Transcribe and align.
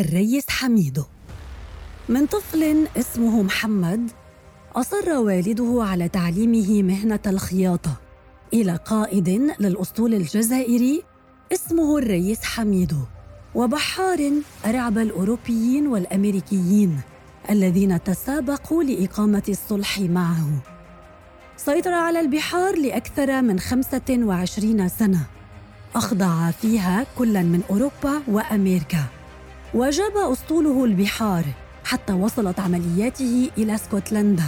الريس 0.00 0.44
حميدو 0.48 1.04
من 2.08 2.26
طفل 2.26 2.86
اسمه 2.96 3.42
محمد 3.42 4.10
أصر 4.76 5.18
والده 5.18 5.78
على 5.80 6.08
تعليمه 6.08 6.82
مهنة 6.82 7.20
الخياطة. 7.26 8.00
إلى 8.54 8.76
قائد 8.76 9.28
للأسطول 9.60 10.14
الجزائري 10.14 11.02
اسمه 11.52 11.98
الريس 11.98 12.44
حميدو 12.44 12.96
وبحار 13.54 14.30
أرعب 14.66 14.98
الأوروبيين 14.98 15.86
والأمريكيين 15.86 17.00
الذين 17.50 18.02
تسابقوا 18.02 18.82
لإقامة 18.82 19.42
الصلح 19.48 20.00
معه. 20.00 20.48
سيطر 21.56 21.92
على 21.92 22.20
البحار 22.20 22.78
لأكثر 22.78 23.42
من 23.42 23.60
25 23.60 24.88
سنة. 24.88 25.26
أخضع 25.94 26.50
فيها 26.50 27.06
كلا 27.18 27.42
من 27.42 27.60
أوروبا 27.70 28.22
وأمريكا. 28.28 29.19
وجاب 29.74 30.16
أسطوله 30.16 30.84
البحار 30.84 31.44
حتى 31.84 32.12
وصلت 32.12 32.60
عملياته 32.60 33.50
إلى 33.58 33.74
اسكتلندا. 33.74 34.44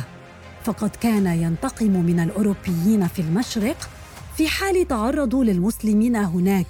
فقد 0.64 0.90
كان 1.00 1.26
ينتقم 1.26 1.90
من 1.90 2.20
الأوروبيين 2.20 3.08
في 3.08 3.22
المشرق 3.22 3.88
في 4.36 4.48
حال 4.48 4.88
تعرضوا 4.88 5.44
للمسلمين 5.44 6.16
هناك 6.16 6.66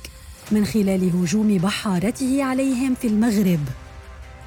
من 0.50 0.64
خلال 0.64 1.10
هجوم 1.16 1.58
بحارته 1.58 2.44
عليهم 2.44 2.94
في 2.94 3.06
المغرب 3.06 3.60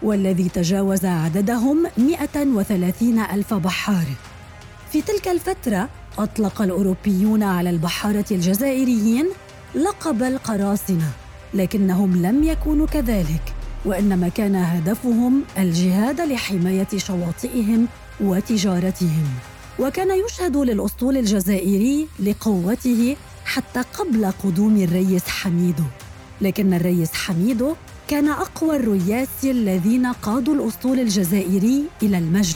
والذي 0.03 0.49
تجاوز 0.49 1.05
عددهم 1.05 1.87
130 1.97 3.19
ألف 3.19 3.53
بحار. 3.53 4.05
في 4.91 5.01
تلك 5.01 5.27
الفترة 5.27 5.89
أطلق 6.17 6.61
الأوروبيون 6.61 7.43
على 7.43 7.69
البحارة 7.69 8.25
الجزائريين 8.31 9.25
لقب 9.75 10.23
القراصنة 10.23 11.09
لكنهم 11.53 12.25
لم 12.25 12.43
يكونوا 12.43 12.87
كذلك. 12.87 13.54
وإنما 13.85 14.29
كان 14.29 14.55
هدفهم 14.55 15.43
الجهاد 15.57 16.21
لحماية 16.21 16.87
شواطئهم 16.97 17.87
وتجارتهم. 18.21 19.27
وكان 19.79 20.25
يشهد 20.25 20.57
للأسطول 20.57 21.17
الجزائري 21.17 22.07
لقوته 22.19 23.15
حتى 23.45 23.81
قبل 23.99 24.31
قدوم 24.43 24.77
الريس 24.77 25.27
حميدو 25.27 25.83
لكن 26.41 26.73
الريس 26.73 27.13
حميدو 27.13 27.75
كان 28.07 28.27
أقوى 28.29 28.75
الرياس 28.75 29.27
الذين 29.43 30.05
قادوا 30.05 30.53
الأسطول 30.55 30.99
الجزائري 30.99 31.83
إلى 32.03 32.17
المجد. 32.17 32.55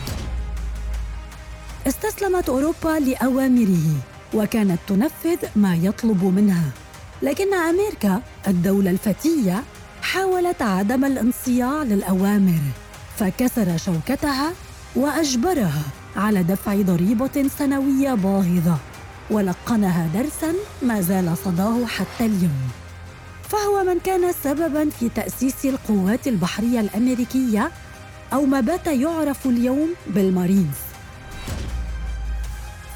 استسلمت 1.87 2.49
أوروبا 2.49 2.99
لأوامره 2.99 3.87
وكانت 4.33 4.79
تنفذ 4.87 5.37
ما 5.55 5.75
يطلب 5.75 6.23
منها. 6.23 6.69
لكن 7.21 7.53
أمريكا 7.53 8.21
الدولة 8.47 8.91
الفتية 8.91 9.63
حاولت 10.13 10.61
عدم 10.61 11.05
الانصياع 11.05 11.83
للأوامر 11.83 12.59
فكسر 13.17 13.77
شوكتها 13.77 14.51
وأجبرها 14.95 15.83
على 16.15 16.43
دفع 16.43 16.81
ضريبة 16.81 17.49
سنوية 17.59 18.13
باهظة 18.13 18.77
ولقنها 19.31 20.09
درسا 20.13 20.53
ما 20.81 21.01
زال 21.01 21.37
صداه 21.45 21.85
حتى 21.85 22.25
اليوم. 22.25 22.69
فهو 23.49 23.83
من 23.83 23.99
كان 23.99 24.33
سببا 24.43 24.89
في 24.89 25.09
تأسيس 25.09 25.65
القوات 25.65 26.27
البحرية 26.27 26.79
الأمريكية 26.79 27.71
أو 28.33 28.45
ما 28.45 28.59
بات 28.59 28.87
يعرف 28.87 29.45
اليوم 29.45 29.89
بالمارينز. 30.07 30.79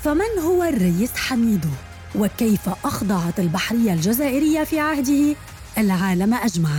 فمن 0.03 0.39
هو 0.45 0.63
الرئيس 0.63 1.11
حميدو؟ 1.15 1.69
وكيف 2.15 2.69
أخضعت 2.85 3.39
البحرية 3.39 3.93
الجزائرية 3.93 4.63
في 4.63 4.79
عهده؟ 4.79 5.35
العالم 5.77 6.33
أجمع. 6.33 6.69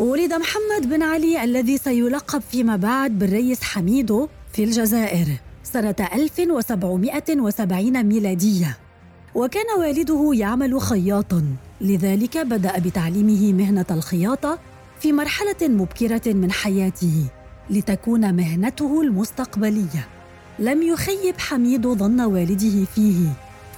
ولد 0.00 0.32
محمد 0.32 0.88
بن 0.88 1.02
علي 1.02 1.44
الذي 1.44 1.78
سيلقب 1.78 2.42
فيما 2.50 2.76
بعد 2.76 3.18
بالرئيس 3.18 3.62
حميدو 3.62 4.28
في 4.52 4.64
الجزائر 4.64 5.26
سنة 5.62 5.94
1770 6.12 8.02
ميلادية. 8.02 8.78
وكان 9.34 9.64
والده 9.78 10.30
يعمل 10.34 10.80
خياطا. 10.80 11.44
لذلك 11.80 12.38
بدأ 12.38 12.78
بتعليمه 12.78 13.52
مهنة 13.52 13.86
الخياطة 13.90 14.58
في 15.00 15.12
مرحلة 15.12 15.68
مبكرة 15.68 16.32
من 16.32 16.52
حياته 16.52 17.24
لتكون 17.70 18.34
مهنته 18.34 19.02
المستقبلية. 19.02 20.08
لم 20.58 20.82
يخيب 20.82 21.34
حميد 21.38 21.86
ظن 21.86 22.20
والده 22.20 22.84
فيه 22.94 23.28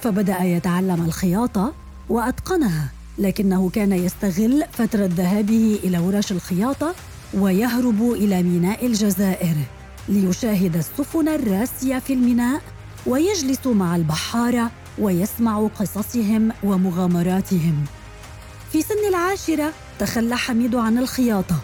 فبدأ 0.01 0.43
يتعلم 0.43 1.05
الخياطة 1.05 1.73
وأتقنها. 2.09 3.02
لكنه 3.17 3.69
كان 3.69 3.91
يستغل 3.91 4.63
فترة 4.71 5.05
ذهابه 5.05 5.79
إلى 5.83 5.99
ورش 5.99 6.31
الخياطة 6.31 6.95
ويهرب 7.33 8.11
إلى 8.11 8.43
ميناء 8.43 8.85
الجزائر 8.85 9.55
ليشاهد 10.09 10.75
السفن 10.75 11.27
الراسية 11.27 11.99
في 11.99 12.13
الميناء 12.13 12.61
ويجلس 13.05 13.67
مع 13.67 13.95
البحارة 13.95 14.71
ويسمع 14.99 15.67
قصصهم 15.79 16.51
ومغامراتهم. 16.63 17.85
في 18.71 18.81
سن 18.81 19.09
العاشرة 19.09 19.73
تخلى 19.99 20.37
حميد 20.37 20.75
عن 20.75 20.97
الخياطة 20.97 21.55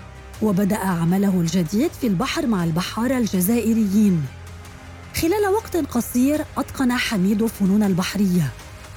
وبدأ 0.41 0.77
عمله 0.77 1.41
الجديد 1.41 1.91
في 2.01 2.07
البحر 2.07 2.47
مع 2.47 2.63
البحارة 2.63 3.17
الجزائريين. 3.17 4.25
خلال 5.21 5.47
وقت 5.53 5.77
قصير 5.77 6.45
أتقن 6.57 6.91
حميد 6.91 7.45
فنون 7.45 7.83
البحرية 7.83 8.51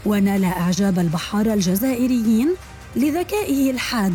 ونال 0.06 0.44
إعجاب 0.44 0.98
البحارة 0.98 1.54
الجزائريين 1.54 2.54
لذكائه 2.96 3.70
الحاد 3.70 4.14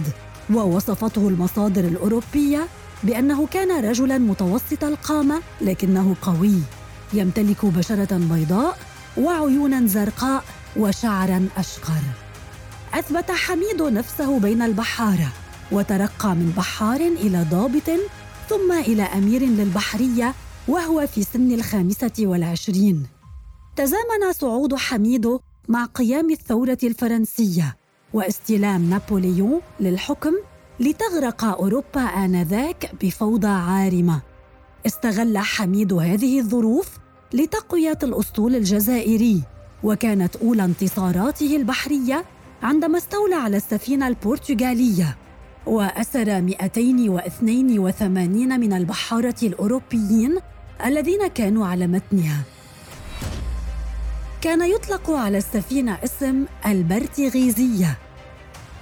ووصفته 0.53 1.28
المصادر 1.28 1.84
الأوروبية 1.84 2.68
بأنه 3.03 3.48
كان 3.48 3.86
رجلا 3.86 4.18
متوسط 4.18 4.84
القامة 4.84 5.42
لكنه 5.62 6.16
قوي 6.22 6.59
يمتلك 7.14 7.66
بشرة 7.66 8.18
بيضاء 8.18 8.78
وعيونا 9.18 9.88
زرقاء 9.88 10.44
وشعرا 10.78 11.48
أشقر. 11.58 12.02
أثبت 12.94 13.31
حميد 13.31 13.81
نفسه 13.81 14.40
بين 14.40 14.62
البحارة 14.62 15.34
وترقى 15.72 16.36
من 16.36 16.54
بحار 16.58 17.00
إلى 17.02 17.46
ضابط 17.52 17.90
ثم 18.50 18.72
إلى 18.72 19.04
أمير 19.04 19.42
للبحرية 19.42 20.34
وهو 20.68 21.08
في 21.08 21.24
سن 21.24 21.52
الخامسة 21.52 22.14
والعشرين. 22.19 23.08
تزامن 23.75 24.34
صعود 24.34 24.75
حميد 24.75 25.40
مع 25.70 25.86
قيام 25.86 26.32
الثورة 26.32 26.78
الفرنسية 26.84 27.76
واستلام 28.14 28.90
نابليون 28.90 29.62
للحكم 29.80 30.34
لتغرق 30.80 31.46
أوروبا 31.46 32.02
آنذاك 32.02 32.92
بفوضى 33.02 33.48
عارمة. 33.48 34.22
استغل 34.86 35.38
حميد 35.38 35.94
هذه 35.94 36.40
الظروف 36.40 36.90
لتقوية 37.34 37.98
الأسطول 38.04 38.56
الجزائري 38.56 39.42
وكانت 39.84 40.36
أولى 40.36 40.66
انتصاراته 40.66 41.56
البحرية 41.56 42.26
عندما 42.64 42.98
استولى 42.98 43.36
على 43.36 43.58
السفينة 43.58 44.08
البرتغالية. 44.08 45.18
وأسر 45.66 46.42
282 46.42 48.60
من 48.60 48.74
البحارة 48.74 49.36
الأوروبيين 49.44 50.38
الذين 50.86 51.28
كانوا 51.28 51.68
على 51.68 51.88
متنها. 51.88 52.44
كان 54.42 54.62
يطلق 54.62 55.12
على 55.12 55.38
السفينة 55.38 55.98
اسم 56.03 56.46
البرتغيزية 56.66 57.98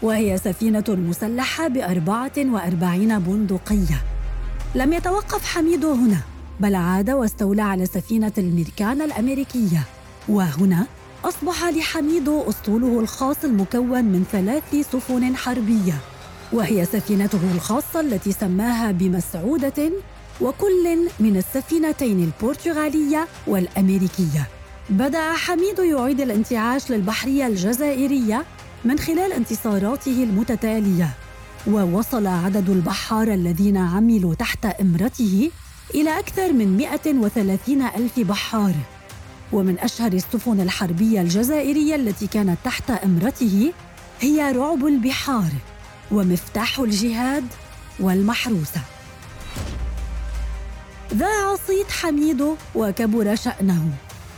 وهي 0.02 0.38
سفينة 0.38 0.84
مسلحة 0.90 1.68
بأربعة 1.68 2.32
وأربعين 2.38 3.20
بندقية. 3.20 4.04
لم 4.76 4.94
يتوقف 4.94 5.46
حميد 5.46 5.86
هنا 5.86 6.18
بل 6.60 6.76
عاد 6.76 7.10
واستولى 7.10 7.62
على 7.62 7.86
سفينة 7.86 8.32
الميركان 8.38 9.02
الأمريكية. 9.02 9.84
وهنا 10.30 10.88
أصبح 11.26 11.64
لحميد 11.64 12.30
أسطوله 12.30 13.00
الخاص 13.00 13.44
المكون 13.44 14.06
من 14.06 14.26
ثلاث 14.32 14.88
سفن 14.92 15.36
حربية. 15.36 15.98
وهي 16.54 16.86
سفينته 16.86 17.40
الخاصة 17.56 18.00
التي 18.00 18.32
سماها 18.32 18.92
بمسعودة 18.92 19.92
وكل 20.42 20.98
من 21.20 21.38
السفينتين 21.38 22.24
البرتغالية 22.24 23.28
والأمريكية. 23.48 24.48
بدأ 24.90 25.34
حميد 25.34 25.80
يعيد 25.80 26.22
الانتعاش 26.22 26.92
للبحرية 26.92 27.48
الجزائرية 27.48 28.46
من 28.86 29.00
خلال 29.00 29.34
انتصاراته 29.34 30.24
المتتالية 30.24 31.10
ووصل 31.68 32.28
عدد 32.28 32.70
البحارة 32.70 33.34
الذين 33.34 33.78
عملوا 33.78 34.36
تحت 34.36 34.66
إمرته 34.66 35.52
إلى 35.96 36.20
أكثر 36.20 36.54
من 36.54 36.78
130 36.78 37.82
ألف 37.82 38.20
بحار. 38.20 38.74
ومن 39.54 39.80
أشهر 39.80 40.14
السفن 40.14 40.62
الحربية 40.62 41.22
الجزائرية 41.22 41.96
التي 41.96 42.28
كانت 42.28 42.58
تحت 42.64 42.92
إمرته 42.92 43.74
هي 44.22 44.52
رعب 44.52 44.86
البحار 44.86 45.52
ومفتاح 46.12 46.80
الجهاد 46.80 47.44
والمحروسة 48.00 48.82
ذاع 51.14 51.56
صيت 51.68 51.92
حميد 51.92 52.56
وكبر 52.76 53.36
شأنه. 53.36 53.90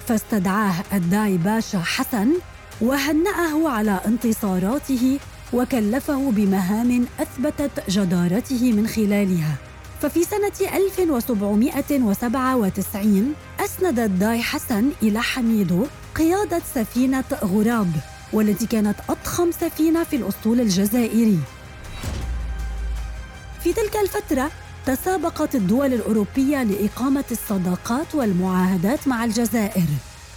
فاستدعاه 0.07 0.75
الداعي 0.93 1.37
باشا 1.37 1.79
حسن 1.79 2.33
وهنأه 2.81 3.69
على 3.69 3.99
انتصاراته 4.05 5.19
وكلفه 5.53 6.31
بمهام 6.31 7.05
أثبتت 7.19 7.89
جدارته 7.89 8.73
من 8.73 8.87
خلالها. 8.87 9.55
ففي 10.01 10.23
سنة 10.23 10.51
1797 10.75 13.33
أسند 13.59 13.99
الداي 13.99 14.41
حسن 14.41 14.91
إلى 15.03 15.21
حميدو 15.21 15.85
قيادة 16.15 16.61
سفينة 16.75 17.23
غراب 17.43 17.91
والتي 18.33 18.65
كانت 18.65 18.95
أضخم 19.09 19.51
سفينة 19.51 20.03
في 20.03 20.15
الأسطول 20.15 20.61
الجزائري. 20.61 21.39
في 23.63 23.73
تلك 23.73 23.97
الفترة 24.01 24.51
تسابقت 24.87 25.55
الدول 25.55 25.93
الأوروبية 25.93 26.63
لإقامة 26.63 27.23
الصداقات 27.31 28.15
والمعاهدات 28.15 29.07
مع 29.07 29.25
الجزائر 29.25 29.87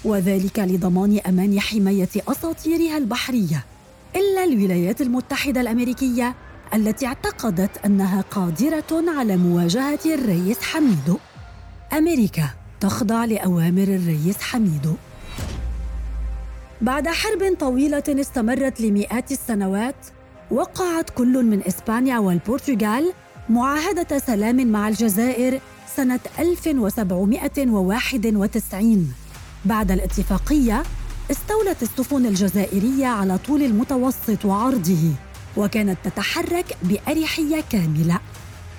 وذلك 0.04 0.58
لضمان 0.58 1.20
أمان 1.26 1.60
حماية 1.60 2.08
أساطيرها 2.28 2.98
البحرية 2.98 3.64
إلا 4.16 4.44
الولايات 4.44 5.00
المتحدة 5.00 5.60
الأمريكية 5.60 6.34
التي 6.74 7.06
اعتقدت 7.06 7.70
أنها 7.84 8.20
قادرة 8.20 9.04
على 9.18 9.36
مواجهة 9.36 10.00
الرئيس 10.06 10.62
حميدو. 10.62 11.18
أمريكا 11.92 12.50
تخضع 12.80 13.24
لأوامر 13.24 13.82
الرئيس 13.82 14.38
حميدو. 14.40 14.94
بعد 16.80 17.08
حرب 17.08 17.56
طويلة 17.60 18.04
استمرت 18.08 18.80
لمئات 18.80 19.32
السنوات 19.32 20.06
وقعت 20.50 21.10
كل 21.10 21.44
من 21.44 21.62
إسبانيا 21.66 22.18
والبرتغال 22.18 23.12
معاهدة 23.50 24.18
سلام 24.18 24.66
مع 24.66 24.88
الجزائر 24.88 25.60
سنة 25.96 26.20
1791 26.38 29.12
بعد 29.64 29.92
الاتفاقية 29.92 30.82
استولت 31.30 31.82
السفن 31.82 32.26
الجزائرية 32.26 33.06
على 33.06 33.38
طول 33.38 33.62
المتوسط 33.62 34.44
وعرضه 34.44 35.12
وكانت 35.56 35.98
تتحرك 36.04 36.76
بأريحية 36.82 37.64
كاملة. 37.70 38.20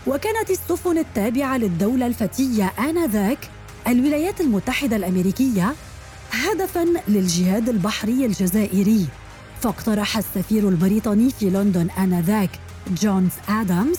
وكانت 0.07 0.50
السفن 0.50 0.97
التابعة 0.97 1.57
للدولة 1.57 2.07
الفتية 2.07 2.74
آنذاك 2.79 3.50
الولايات 3.88 4.41
المتحدة 4.41 4.95
الأمريكية 4.95 5.74
هدفا 6.31 6.85
للجهاد 7.07 7.69
البحري 7.69 8.25
الجزائري. 8.25 9.07
فاقترح 9.62 10.17
السفير 10.17 10.69
البريطاني 10.69 11.29
في 11.39 11.50
لندن 11.50 11.89
آنذاك 11.89 12.50
جون 13.01 13.31
آدامز 13.50 13.97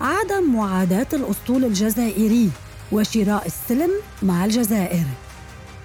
عدم 0.00 0.54
معاداة 0.56 1.06
الأسطول 1.12 1.64
الجزائري 1.64 2.50
وشراء 2.92 3.46
السلم 3.46 3.90
مع 4.22 4.44
الجزائر. 4.44 5.04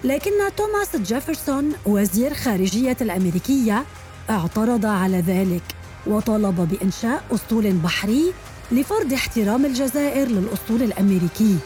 لكن 0.04 0.30
توماس 0.56 0.96
جيفرسون 0.96 1.72
وزير 1.86 2.34
خارجية 2.34 2.96
الأمريكية 3.00 3.84
اعترض 4.30 4.86
على 4.86 5.20
ذلك 5.20 5.62
وطالب 6.06 6.68
بإنشاء 6.70 7.24
أسطول 7.34 7.72
بحري 7.72 8.32
لفرض 8.72 9.12
احترام 9.12 9.64
الجزائر 9.64 10.28
للأسطول 10.28 10.82
الأمريكي. 10.82 11.56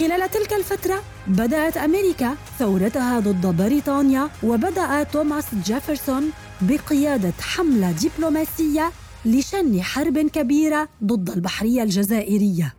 خلال 0.00 0.30
تلك 0.30 0.52
الفترة 0.52 1.02
بدأت 1.26 1.76
أمريكا 1.76 2.36
ثورتها 2.58 3.20
ضد 3.20 3.46
بريطانيا 3.46 4.28
وبدأ 4.42 5.02
توماس 5.02 5.44
جيفرسون 5.64 6.30
بقيادة 6.60 7.32
حملة 7.40 7.92
دبلوماسية 7.92 8.92
لشن 9.24 9.82
حرب 9.82 10.18
كبيرة 10.18 10.88
ضد 11.04 11.30
البحرية 11.30 11.82
الجزائرية. 11.82 12.74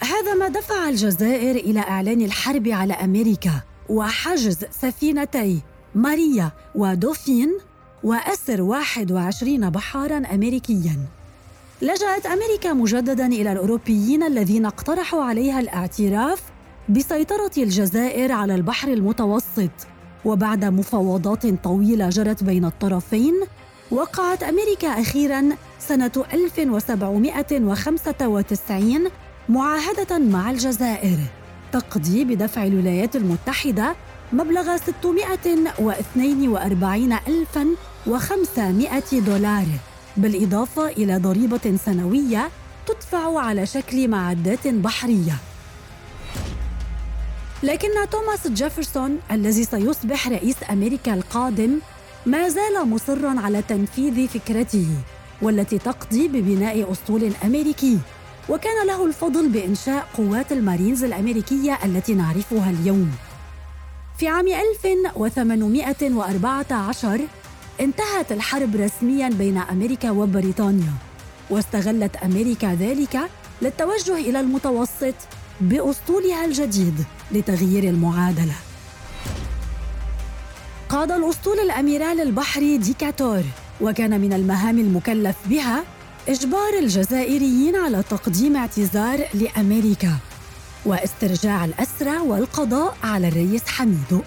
هذا 0.00 0.34
ما 0.34 0.48
دفع 0.48 0.88
الجزائر 0.88 1.56
إلى 1.56 1.80
إعلان 1.80 2.20
الحرب 2.20 2.68
على 2.68 2.94
أمريكا 2.94 3.60
وحجز 3.88 4.58
سفينتي 4.70 5.60
ماريا 5.94 6.50
ودوفين 6.74 7.58
وأسر 8.02 8.62
21 8.62 9.70
بحارا 9.70 10.18
أمريكيا. 10.18 10.96
لجأت 11.82 12.26
أمريكا 12.26 12.72
مجددا 12.72 13.26
إلى 13.26 13.52
الأوروبيين 13.52 14.22
الذين 14.22 14.66
اقترحوا 14.66 15.22
عليها 15.24 15.60
الاعتراف 15.60 16.42
بسيطرة 16.88 17.52
الجزائر 17.58 18.32
على 18.32 18.54
البحر 18.54 18.92
المتوسط. 18.92 19.70
وبعد 20.24 20.64
مفاوضات 20.64 21.46
طويلة 21.46 22.08
جرت 22.08 22.44
بين 22.44 22.64
الطرفين 22.64 23.34
وقعت 23.90 24.42
أمريكا 24.42 24.88
أخيرا 24.88 25.48
سنة 25.78 26.24
1795 26.32 29.08
معاهدة 29.48 30.18
مع 30.18 30.50
الجزائر 30.50 31.18
تقضي 31.72 32.24
بدفع 32.24 32.64
الولايات 32.64 33.16
المتحدة 33.16 33.96
مبلغ 34.32 34.76
642 34.76 36.48
دولار 39.12 39.66
بالإضافة 40.16 40.88
إلى 40.88 41.16
ضريبة 41.16 41.76
سنوية 41.84 42.48
تدفع 42.86 43.40
على 43.40 43.66
شكل 43.66 44.08
معدات 44.08 44.68
بحرية. 44.68 45.34
لكن 47.62 47.88
توماس 48.10 48.48
جيفرسون 48.48 49.18
الذي 49.30 49.64
سيصبح 49.64 50.28
رئيس 50.28 50.56
أمريكا 50.70 51.14
القادم 51.14 51.78
ما 52.26 52.48
زال 52.48 52.88
مصرا 52.88 53.40
على 53.40 53.62
تنفيذ 53.62 54.28
فكرته 54.28 54.86
والتي 55.42 55.78
تقضي 55.78 56.28
ببناء 56.28 56.92
أسطول 56.92 57.32
أمريكي. 57.44 57.98
وكان 58.48 58.86
له 58.86 59.06
الفضل 59.06 59.48
بإنشاء 59.48 60.08
قوات 60.16 60.52
المارينز 60.52 61.04
الأمريكية 61.04 61.78
التي 61.84 62.14
نعرفها 62.14 62.70
اليوم. 62.70 63.10
في 64.18 64.28
عام 64.28 64.48
1814 64.48 67.20
انتهت 67.80 68.32
الحرب 68.32 68.76
رسميا 68.76 69.28
بين 69.28 69.58
أمريكا 69.58 70.10
وبريطانيا 70.10 70.92
واستغلت 71.50 72.16
أمريكا 72.16 72.74
ذلك 72.74 73.20
للتوجه 73.62 74.14
إلى 74.14 74.40
المتوسط 74.40 75.14
بأسطولها 75.60 76.44
الجديد 76.44 77.04
لتغيير 77.32 77.84
المعادلة. 77.84 78.54
قاد 80.88 81.12
الأسطول 81.12 81.58
الأميرال 81.60 82.20
البحري 82.20 82.78
ديكاتور 82.78 83.42
وكان 83.80 84.20
من 84.20 84.32
المهام 84.32 84.78
المكلف 84.78 85.36
بها 85.46 85.84
إجبار 86.28 86.78
الجزائريين 86.78 87.76
على 87.76 88.02
تقديم 88.10 88.56
اعتذار 88.56 89.20
لأمريكا 89.34 90.12
واسترجاع 90.86 91.64
الأسرى 91.64 92.18
والقضاء 92.18 92.96
على 93.02 93.28
الرئيس 93.28 93.62
حميدو. 93.66 94.20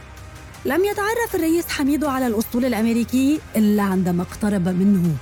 لم 0.66 0.86
يتعرف 0.86 1.36
الرئيس 1.36 1.68
حميدو 1.68 2.08
على 2.08 2.28
الأسطول 2.28 2.66
الأمريكي 2.66 3.40
إلا 3.56 3.84
عندما 3.84 4.24
اقترب 4.24 4.68
منه 4.68 5.16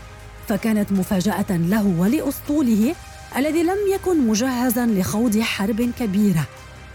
فكانت 0.48 0.92
مفاجأة 0.92 1.45
له 1.50 1.95
ولأسطوله 2.00 2.95
الذي 3.38 3.63
لم 3.63 3.78
يكن 3.94 4.28
مجهزا 4.28 4.86
لخوض 4.86 5.40
حرب 5.40 5.92
كبيرة. 6.00 6.45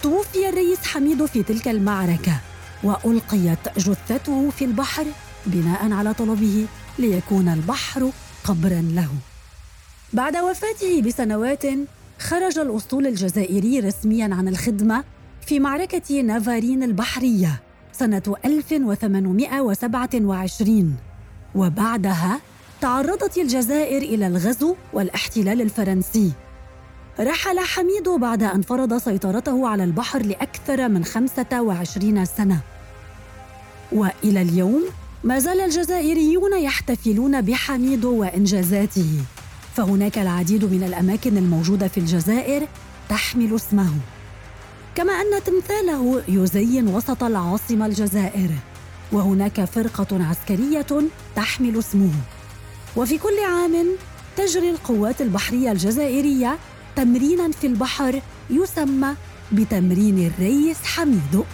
توفي 0.03 0.49
الرئيس 0.49 0.79
حميدو 0.87 1.27
في 1.27 1.43
تلك 1.43 1.69
المعركة. 1.69 2.52
وألقيت 2.85 3.79
جثته 3.79 4.51
في 4.51 4.65
البحر 4.65 5.07
بناء 5.47 5.93
على 5.93 6.15
طلبه 6.15 6.67
ليكون 6.99 7.49
البحر 7.49 8.11
قبرا 8.45 8.83
له. 8.95 9.09
بعد 10.13 10.37
وفاته 10.37 11.03
بسنوات 11.03 11.63
خرج 12.19 12.59
الأسطول 12.59 13.07
الجزائري 13.07 13.81
رسميا 13.81 14.35
عن 14.35 14.49
الخدمة 14.49 15.05
في 15.47 15.61
معركة 15.61 16.21
نافارين 16.21 16.83
البحرية 16.83 17.61
سنة 17.93 18.23
1827 18.45 20.97
وبعدها 21.55 22.41
تعرضت 22.81 23.39
الجزائر 23.39 24.03
إلى 24.03 24.27
الغزو 24.27 24.75
والاحتلال 24.93 25.61
الفرنسي. 25.61 26.33
رحل 27.21 27.59
حميد 27.59 28.09
بعد 28.09 28.43
أن 28.43 28.63
فرض 28.63 28.99
سيطرته 28.99 29.69
على 29.69 29.85
البحر 29.85 30.23
لأكثر 30.23 30.89
من 30.89 31.05
25 31.05 32.25
سنة. 32.25 32.61
وإلى 33.95 34.43
اليوم 34.43 34.85
ما 35.25 35.39
زال 35.39 35.61
الجزائريون 35.61 36.59
يحتفلون 36.59 37.41
بحميد 37.41 38.05
وإنجازاته. 38.05 39.11
فهناك 39.77 40.19
العديد 40.19 40.65
من 40.65 40.83
الأماكن 40.83 41.37
الموجودة 41.37 41.89
في 41.89 41.99
الجزائر 41.99 42.69
تحمل 43.09 43.55
اسمه. 43.55 43.91
كما 44.95 45.13
أن 45.13 45.43
تمثاله 45.45 46.23
يزين 46.29 46.89
وسط 46.89 47.25
العاصمة 47.25 47.87
الجزائر. 47.87 48.51
وهناك 49.13 49.65
فرقة 49.65 50.25
عسكرية 50.25 50.87
تحمل 51.37 51.79
اسمه. 51.79 52.13
وفي 52.97 53.19
كل 53.19 53.39
عام 53.45 53.87
تجري 54.37 54.71
القوات 54.71 55.21
البحرية 55.21 55.73
الجزائرية 55.73 56.59
تمرينا 56.97 57.51
في 57.51 57.67
البحر 57.67 58.21
يسمى 58.51 59.15
بتمرين 59.53 60.27
الريس 60.27 60.77
حميدو 60.85 61.45